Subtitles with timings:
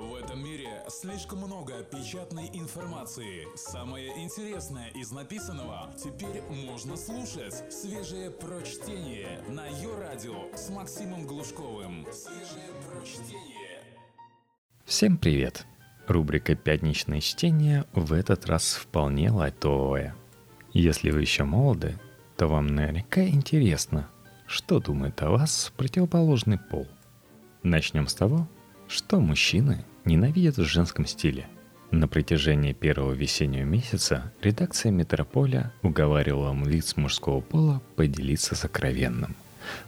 [0.00, 3.46] В этом мире слишком много печатной информации.
[3.54, 7.70] Самое интересное из написанного теперь можно слушать.
[7.70, 12.06] Свежее прочтение на ее радио с Максимом Глушковым.
[12.14, 13.82] Свежее прочтение.
[14.86, 15.66] Всем привет!
[16.06, 20.16] Рубрика «Пятничное чтение» в этот раз вполне лайтовая.
[20.72, 21.98] Если вы еще молоды,
[22.38, 24.08] то вам наверняка интересно,
[24.46, 26.88] что думает о вас противоположный пол.
[27.62, 28.48] Начнем с того,
[28.90, 31.46] что мужчины ненавидят в женском стиле.
[31.92, 39.36] На протяжении первого весеннего месяца редакция «Метрополя» уговаривала лиц мужского пола поделиться сокровенным.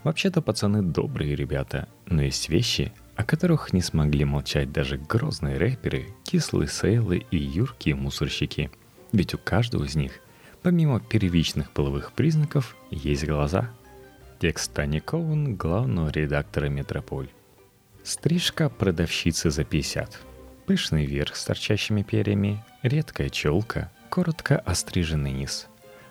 [0.04, 6.06] Вообще-то пацаны добрые ребята, но есть вещи, о которых не смогли молчать даже грозные рэперы,
[6.22, 8.70] кислые сейлы и юркие мусорщики.
[9.10, 10.20] Ведь у каждого из них,
[10.62, 13.70] помимо первичных половых признаков, есть глаза.
[14.40, 17.28] Текст Тани Коун, главного редактора «Метрополь».
[18.04, 20.18] Стрижка продавщицы за 50.
[20.66, 25.68] Пышный верх с торчащими перьями, редкая челка, коротко остриженный низ.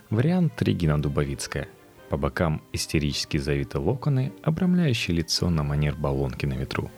[0.10, 1.68] Вариант Регина Дубовицкая.
[2.10, 6.90] По бокам истерически завиты локоны, обрамляющие лицо на манер баллонки на ветру.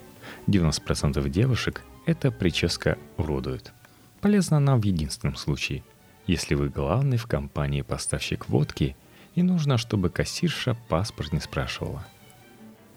[0.45, 3.73] 90% девушек эта прическа уродует.
[4.21, 5.83] Полезна она в единственном случае,
[6.27, 8.95] если вы главный в компании поставщик водки
[9.33, 12.05] и нужно, чтобы кассирша паспорт не спрашивала.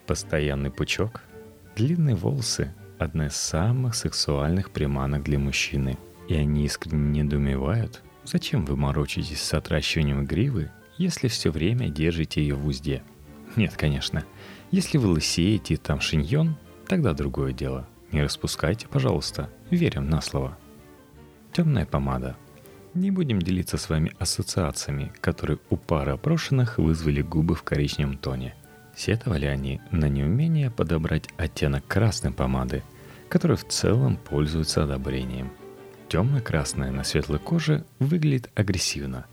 [0.06, 1.22] Постоянный пучок–
[1.76, 5.98] Длинные волосы– одна из самых сексуальных приманок для мужчины.
[6.26, 12.54] И они искренне недоумевают, зачем вы морочитесь с отращиванием гривы, если все время держите ее
[12.54, 13.02] в узде.
[13.56, 14.24] Нет, конечно.
[14.70, 16.56] Если вы лысеете там шиньон,
[16.88, 17.86] тогда другое дело.
[18.10, 19.50] Не распускайте, пожалуйста.
[19.68, 20.56] Верим на слово.
[21.52, 22.38] Темная помада.
[22.94, 28.54] Не будем делиться с вами ассоциациями, которые у пары опрошенных вызвали губы в коричневом тоне–
[28.96, 32.82] Сетовали они на неумение подобрать оттенок красной помады,
[33.28, 35.52] который в целом пользуется одобрением.
[36.08, 39.26] Темно-красная на светлой коже выглядит агрессивно,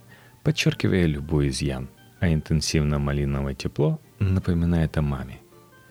[0.44, 5.40] подчеркивая любой изъян, а интенсивно-малиновое тепло напоминает о маме.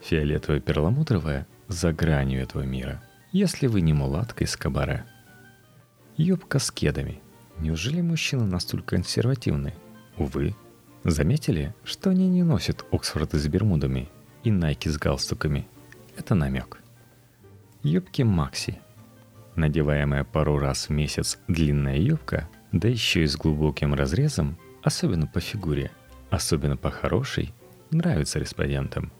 [0.07, 3.01] Фиолетово-перламутровая за гранью этого мира,
[3.31, 5.05] если вы не мулатка из кабаре.
[6.15, 7.21] Юбка с кедами.
[7.57, 9.73] Неужели мужчины настолько консервативны?
[10.17, 10.55] Увы,
[11.03, 14.07] Заметили, что они не носят Оксфорды с бермудами
[14.43, 15.67] и Найки с галстуками?
[16.15, 16.77] Это намек.
[17.83, 18.79] Юбки Макси.
[19.55, 25.41] Надеваемая пару раз в месяц длинная юбка, да еще и с глубоким разрезом, особенно по
[25.41, 25.91] фигуре,
[26.29, 27.53] особенно по хорошей,
[27.91, 29.11] нравится респондентам.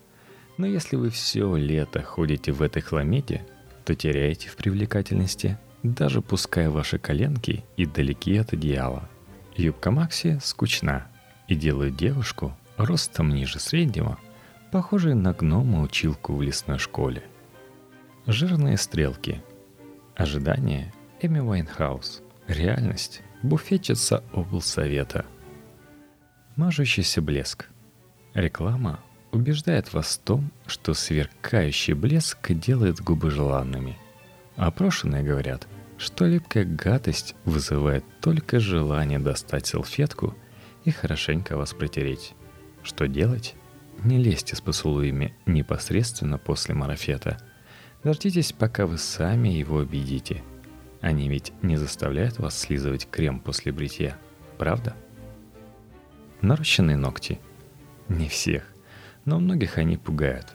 [0.56, 3.44] Но если вы все лето ходите в этой хламете,
[3.84, 9.06] то теряете в привлекательности, даже пуская ваши коленки и далеки от одеяла.
[9.54, 11.08] Юбка Макси скучна–
[11.48, 14.18] и делают девушку ростом ниже среднего,
[14.70, 17.22] похожей на гнома-училку в лесной школе.
[18.26, 19.42] Жирные стрелки.
[20.16, 22.22] Ожидание Эми Уайнхаус.
[22.48, 25.26] Реальность буфетчица облсовета.
[26.56, 27.68] Мажущийся блеск.
[28.32, 29.00] Реклама
[29.32, 33.98] убеждает вас в том, что сверкающий блеск делает губы желанными.
[34.56, 35.66] Опрошенные говорят,
[35.98, 40.34] что липкая гадость вызывает только желание достать салфетку
[40.84, 42.34] и хорошенько вас протереть.
[42.82, 43.54] Что делать?
[44.04, 47.38] Не лезьте с поцелуями непосредственно после марафета.
[48.02, 50.42] Дождитесь, пока вы сами его обидите.
[51.00, 54.18] Они ведь не заставляют вас слизывать крем после бритья,
[54.58, 54.94] правда?
[56.42, 57.40] Нарощенные ногти.
[58.08, 58.64] Не всех,
[59.24, 60.52] но многих они пугают.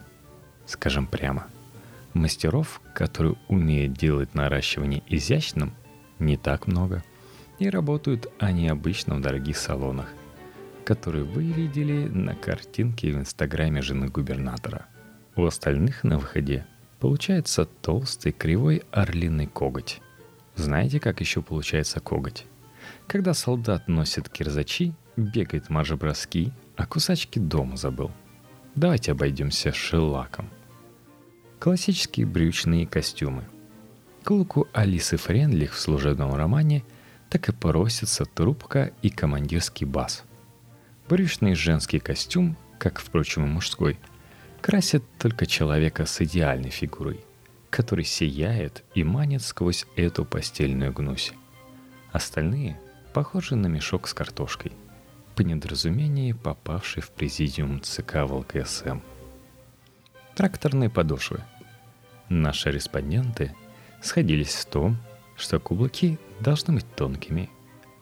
[0.68, 1.48] Скажем прямо.
[2.14, 5.74] Мастеров, которые умеют делать наращивание изящным,
[6.20, 7.04] не так много.
[7.58, 10.08] И работают они обычно в дорогих салонах
[10.90, 14.88] который вы видели на картинке в инстаграме жены губернатора.
[15.36, 16.66] У остальных на выходе
[17.00, 20.02] получается толстый кривой орлиный коготь.
[20.56, 22.48] Знаете, как еще получается коготь?
[23.06, 28.10] Когда солдат носит кирзачи, бегает маржеброски, а кусачки дома забыл.
[28.74, 30.50] Давайте обойдемся шеллаком.
[31.60, 33.44] Классические брючные костюмы.
[34.24, 36.84] К луку Алисы Френдлих в служебном романе
[37.30, 40.24] так и поросится трубка и командирский бас–
[41.10, 43.98] Брючный женский костюм, как, впрочем, и мужской,
[44.62, 47.22] красит только человека с идеальной фигурой,
[47.72, 51.34] который сияет и манит сквозь эту постельную гнусь.
[52.12, 52.80] Остальные
[53.12, 54.72] похожи на мешок с картошкой,
[55.36, 59.00] по недоразумению попавший в президиум ЦК ВЛКСМ.
[60.36, 61.44] Тракторные подошвы.
[62.30, 63.56] Наши респонденты
[64.00, 64.98] сходились в том,
[65.36, 67.50] что каблуки должны быть тонкими,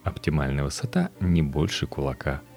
[0.04, 2.42] оптимальная высота не больше кулака–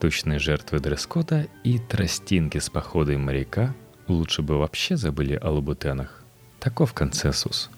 [0.00, 3.74] Точные жертвы дресс-кода и тростинки с походой моряка
[4.08, 6.24] лучше бы вообще забыли о лабутенах.
[6.58, 7.68] Таков консенсус.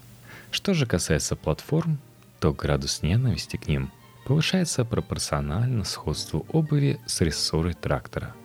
[0.53, 1.99] Что же касается платформ,
[2.39, 3.91] то градус ненависти к ним
[4.25, 8.37] повышается пропорционально сходству обуви с рессорой трактора.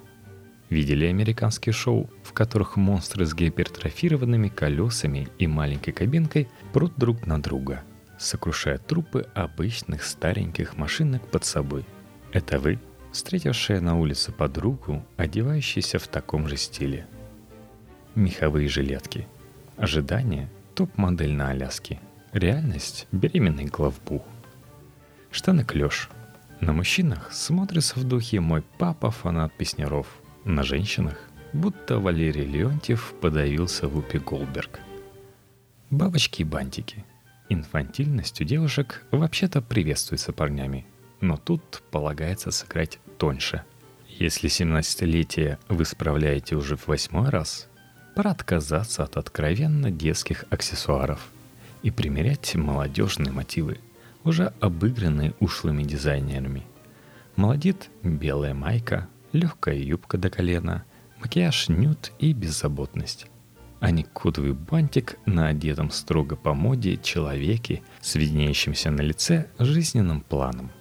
[0.71, 7.39] Видели американские шоу, в которых монстры с гипертрофированными колесами и маленькой кабинкой прут друг на
[7.39, 7.83] друга,
[8.17, 11.85] сокрушая трупы обычных стареньких машинок под собой.
[12.33, 12.79] Это вы,
[13.11, 17.07] встретившая на улице подругу, одевающаяся в таком же стиле.
[18.15, 19.27] Меховые жилетки.
[19.77, 21.99] Ожидание– топ-модель на Аляске.
[22.33, 24.23] Реальность– беременный главбух.
[25.31, 26.09] Штаны клеш.
[26.59, 30.07] На мужчинах смотрится в духе «Мой папа фанат песняров»,
[30.47, 31.17] на женщинах,
[31.53, 34.79] будто Валерий Леонтьев подавился в Упи Голдберг.
[35.89, 37.05] Бабочки и бантики.
[37.49, 40.85] Инфантильность у девушек вообще-то приветствуется парнями,
[41.21, 43.63] но тут полагается сыграть тоньше.
[44.07, 47.67] Если 17-летие вы справляете уже в восьмой раз,
[48.15, 51.29] пора отказаться от откровенно детских аксессуаров
[51.83, 53.79] и примерять молодежные мотивы,
[54.23, 56.63] уже обыгранные ушлыми дизайнерами.
[57.35, 60.83] Молодит белая майка, легкая юбка до колена,
[61.19, 63.27] макияж нюд и беззаботность.
[63.79, 70.21] А не кодовый бантик на одетом строго по моде человеке с виднеющимся на лице жизненным
[70.21, 70.71] планом.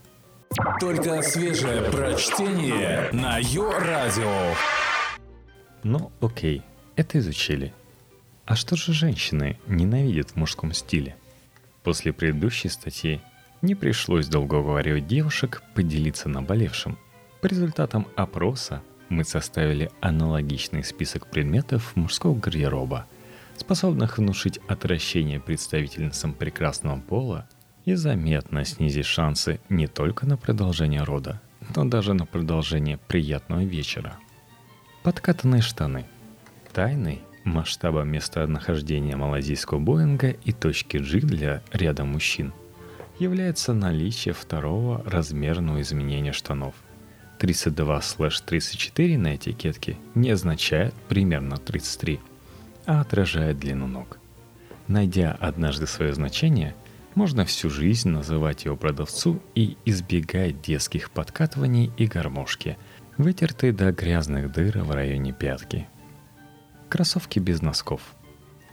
[0.80, 4.54] Только свежее прочтение на Йо-Радио.
[5.82, 6.62] Ну, окей,
[6.96, 7.72] это изучили.
[8.44, 11.16] А что же женщины ненавидят в мужском стиле?
[11.82, 13.20] После предыдущей статьи
[13.62, 16.98] не пришлось долго уговаривать девушек поделиться наболевшим–
[17.46, 23.06] по результатам опроса мы составили аналогичный список предметов мужского гардероба,
[23.56, 27.48] способных внушить отвращение представительницам прекрасного пола
[27.86, 31.40] и заметно снизить шансы не только на продолжение рода,
[31.74, 34.18] но даже на продолжение приятного вечера.
[35.02, 36.04] Подкатанные штаны.
[36.74, 42.52] Тайной масштаба местонахождения малазийского Боинга и точки G для ряда мужчин
[43.18, 46.74] является наличие второго размерного изменения штанов–
[47.38, 52.20] 32/34 на этикетке не означает примерно 33,
[52.86, 54.18] а отражает длину ног.
[54.88, 56.74] Найдя однажды свое значение,
[57.16, 62.78] можно всю жизнь называть его продавцу и избегать детских подкатываний и гармошки,
[63.16, 65.88] вытертые до грязных дыр в районе пятки.
[66.88, 68.00] Кроссовки без носков.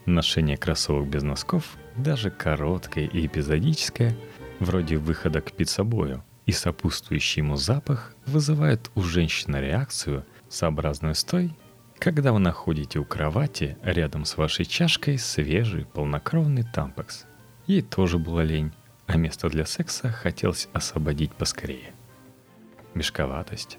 [0.06, 4.16] Ношение кроссовок без носков, даже короткое и эпизодическое,
[4.60, 11.56] вроде выхода к пиццабою– и сопутствующий ему запах вызывает у женщины реакцию, сообразную с той,
[12.00, 17.26] когда вы находите у кровати рядом с вашей чашкой свежий полнокровный тампекс.
[17.68, 18.72] Ей тоже было лень,
[19.08, 21.94] а место для секса хотелось освободить поскорее.
[22.94, 23.78] Мешковатость.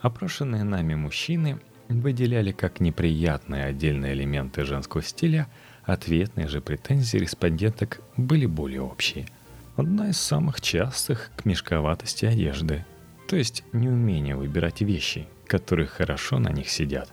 [0.00, 5.48] Опрошенные нами мужчины выделяли как неприятные отдельные элементы женского стиля,
[5.84, 9.26] ответные же претензии респонденток были более общие–
[9.76, 12.84] Одна из самых частых к мешковатости одежды,
[13.26, 17.12] то есть неумение выбирать вещи, которые хорошо на них сидят.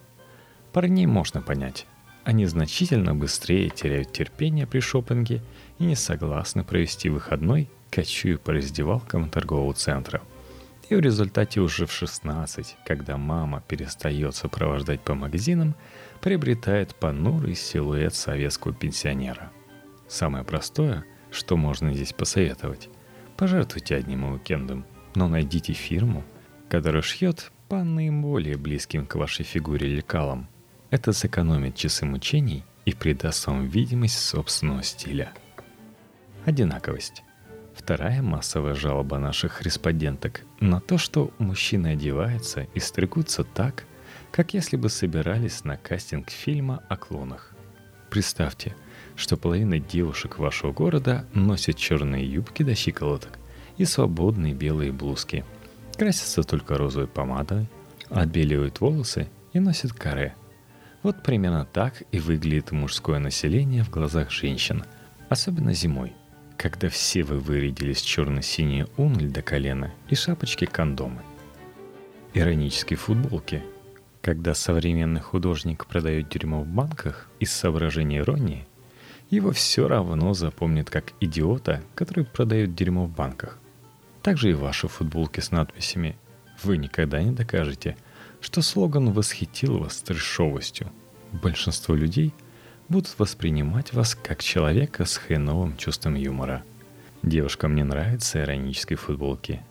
[0.71, 1.87] Парней можно понять.
[2.23, 5.41] Они значительно быстрее теряют терпение при шопинге
[5.79, 10.21] и не согласны провести выходной, кочуя по раздевалкам торгового центра.
[10.89, 15.75] И в результате уже в 16, когда мама перестает сопровождать по магазинам,
[16.21, 19.51] приобретает понурый силуэт советского пенсионера.
[20.07, 22.89] Самое простое– что можно здесь посоветовать?
[23.37, 24.85] Пожертвуйте одним уикендом,
[25.15, 26.25] но найдите фирму,
[26.69, 30.49] которая шьет по наиболее близким к вашей фигуре лекалам.
[30.91, 35.33] Это сэкономит часы мучений и придаст вам видимость собственного стиля.
[36.45, 37.23] Одинаковость.
[37.73, 43.85] Вторая массовая жалоба наших респонденток на то, что мужчины одеваются и стригутся так,
[44.31, 47.55] как если бы собирались на кастинг фильма о клонах.
[48.11, 48.75] Представьте–
[49.15, 53.37] что половина девушек вашего города носят черные юбки до щиколоток
[53.77, 55.45] и свободные белые блузки.
[55.97, 57.67] Красятся только розовой помадой,
[58.09, 60.35] отбеливают волосы и носят каре.
[61.03, 64.83] Вот примерно так и выглядит мужское население в глазах женщин,
[65.29, 66.13] особенно зимой,
[66.57, 71.21] когда все вы вырядились черно-синие унуль до колена и шапочки-кондомы.
[72.33, 73.63] Иронические футболки.
[74.21, 78.67] Когда современный художник продает дерьмо в банках из соображений иронии,
[79.31, 83.57] его все равно запомнят как идиота, который продает дерьмо в банках.
[84.21, 86.15] Также и ваши футболки с надписями.
[86.61, 87.97] Вы никогда не докажете,
[88.41, 90.91] что слоган восхитил вас трешовостью.
[91.31, 92.33] Большинство людей
[92.89, 96.63] будут воспринимать вас как человека с хреновым чувством юмора.
[97.23, 99.61] Девушкам не нравятся иронические футболки,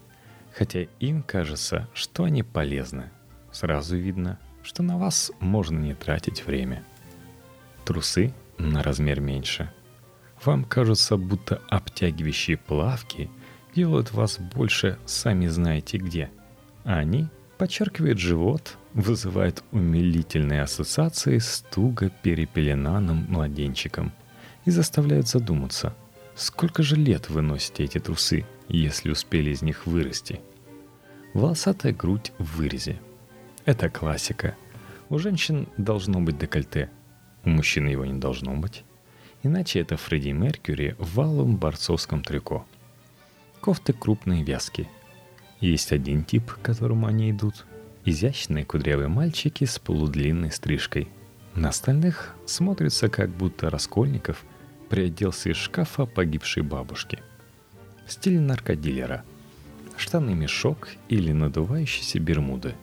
[0.57, 3.11] хотя им кажется, что они полезны.
[3.53, 6.85] Сразу видно, что на вас можно не тратить время.
[7.85, 9.71] Трусы на размер меньше.
[10.45, 13.29] Вам кажется, будто обтягивающие плавки
[13.75, 16.31] делают вас больше сами знаете где.
[16.85, 17.29] А они
[17.61, 24.13] подчеркивают живот, вызывают умилительные ассоциации с туго перепеленанным младенчиком
[24.65, 25.95] и заставляют задуматься,
[26.35, 30.41] сколько же лет вы носите эти трусы, если успели из них вырасти.
[31.35, 32.99] Волосатая грудь в вырезе.
[33.67, 34.57] Это классика.
[35.11, 36.89] У женщин должно быть декольте,
[37.45, 38.85] у мужчин его не должно быть.
[39.43, 42.65] Иначе это Фредди Меркьюри в валом борцовском трико.
[43.61, 44.89] Кофты крупные вязки.
[45.61, 47.67] Есть один тип, к которому они идут.
[48.05, 51.09] Изящные кудрявые мальчики с полудлинной стрижкой.
[51.55, 54.45] На остальных смотрится, как будто Раскольников
[54.89, 57.21] приоделся из шкафа погибшей бабушки.
[58.07, 59.25] Стиль наркодилера.
[59.97, 62.75] Штаны-мешок или надувающиеся бермуды.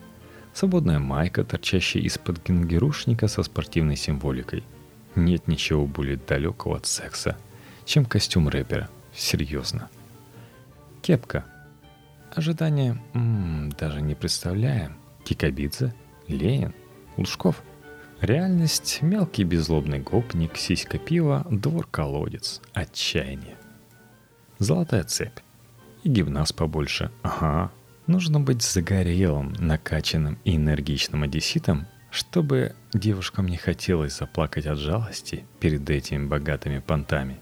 [0.53, 4.63] Свободная майка, торчащая из-под генгерушника со спортивной символикой–
[5.17, 7.37] нет ничего более далекого от секса,
[7.85, 8.87] чем костюм рэпера.
[9.15, 9.89] Серьезно.
[11.01, 11.43] Кепка.
[12.37, 14.95] Ожидание м-м, даже не представляем.
[15.23, 15.95] Кикабидзе,
[16.27, 16.75] Ленин,
[17.17, 17.63] Лужков.
[18.21, 23.55] Реальность— мелкий безлобный гопник, сиська пива, двор-колодец, отчаяние.
[24.59, 25.39] Золотая цепь.
[26.03, 27.09] И гимназ побольше.
[27.23, 27.71] Ага.
[28.05, 35.89] Нужно быть загорелым, накачанным и энергичным одесситом, чтобы девушкам не хотелось заплакать от жалости перед
[35.89, 37.39] этими богатыми понтами.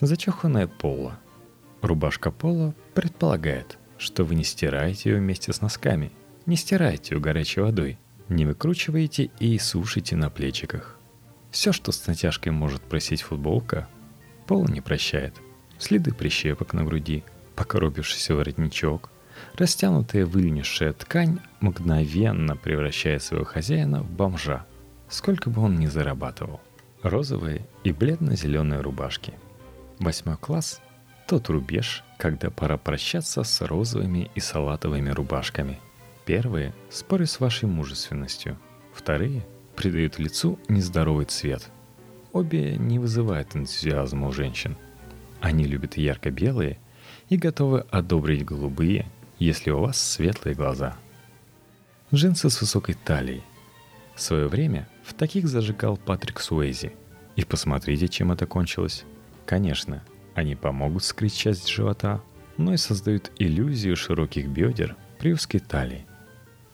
[0.00, 1.20] Зачуханное поло.
[1.82, 6.12] Рубашка пола предполагает, что вы не стираете ее вместе с носками,
[6.46, 10.98] не стираете ее горячей водой, не выкручиваете и сушите на плечиках.
[11.50, 13.88] Все, что с натяжкой может просить футболка,
[14.46, 15.34] пол не прощает.
[15.78, 17.24] Следы прищепок на груди,
[17.56, 19.10] покоробившийся воротничок,
[19.56, 24.64] Растянутая выльнившая ткань мгновенно превращает своего хозяина в бомжа,
[25.08, 26.60] сколько бы он ни зарабатывал.
[27.02, 29.34] Розовые и бледно-зеленые рубашки.
[29.98, 30.80] Восьмой класс–
[31.26, 35.80] тот рубеж, когда пора прощаться с розовыми и салатовыми рубашками.
[36.24, 38.58] Первые– спорят с вашей мужественностью.
[38.92, 41.70] Вторые– придают лицу нездоровый цвет.
[42.32, 44.76] Обе не вызывают энтузиазма у женщин.
[45.40, 46.78] Они любят ярко-белые
[47.28, 49.06] и готовы одобрить голубые
[49.38, 50.96] если у вас светлые глаза.
[52.12, 53.42] Джинсы с высокой талией.
[54.14, 56.92] В свое время в таких зажигал Патрик Суэйзи.
[57.36, 59.04] И посмотрите, чем это кончилось.
[59.44, 60.04] Конечно,
[60.34, 62.22] они помогут скрыть часть живота,
[62.56, 66.06] но и создают иллюзию широких бедер при узкой талии.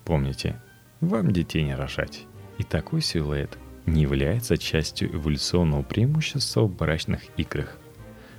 [0.05, 0.61] Помните,
[1.01, 2.27] вам детей не рожать.
[2.59, 7.79] И такой силуэт не является частью эволюционного преимущества в брачных играх.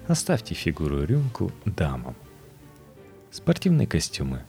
[0.07, 2.15] Оставьте фигуру рюмку дамам–
[3.31, 4.43] Спортивные костюмы.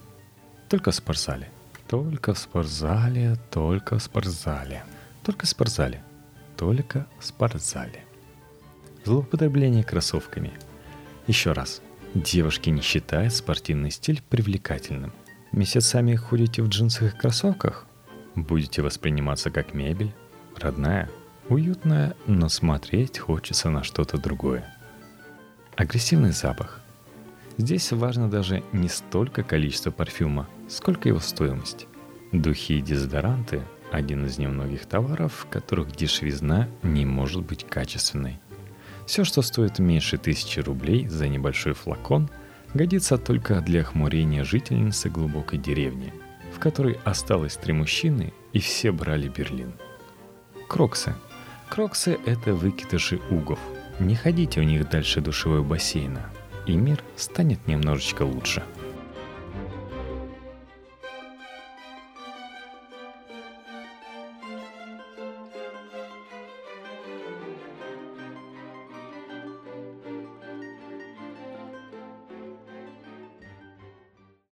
[0.67, 1.49] Только в спортзале.
[1.87, 4.83] Только в спортзале, только в спортзале.
[5.23, 6.03] Только в спортзале.
[6.57, 8.03] Только в спортзале.
[9.05, 10.53] Злоупотребление кроссовками.
[11.27, 11.81] Еще раз.
[12.13, 15.11] Девушки не считают спортивный стиль привлекательным.
[15.51, 17.85] Месяцами ходите в джинсах и кроссовках?
[18.35, 20.13] Будете восприниматься как мебель?
[20.57, 21.09] Родная,
[21.49, 24.73] уютная, но смотреть хочется на что-то другое.
[25.75, 26.81] Агрессивный запах.
[27.57, 31.87] Здесь важно даже не столько количество парфюма, сколько его стоимость.
[32.31, 38.39] Духи и дезодоранты– один из немногих товаров, которых дешевизна не может быть качественной.
[39.05, 42.29] Все, что стоит меньше тысячи рублей за небольшой флакон,
[42.73, 46.13] годится только для охмурения жительницы глубокой деревни,
[46.55, 49.73] в которой осталось три мужчины и все брали Берлин.
[50.67, 51.15] Кроксы.
[51.69, 53.59] Кроксы– это выкидыши угов.
[53.99, 56.29] Не ходите у них дальше душевого бассейна–
[56.65, 58.63] и мир станет немножечко лучше.